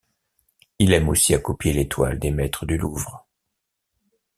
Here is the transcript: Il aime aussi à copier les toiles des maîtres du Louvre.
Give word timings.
Il 0.79 0.93
aime 0.93 1.09
aussi 1.09 1.35
à 1.35 1.37
copier 1.37 1.73
les 1.73 1.87
toiles 1.87 2.17
des 2.17 2.31
maîtres 2.31 2.65
du 2.65 2.75
Louvre. 2.75 3.27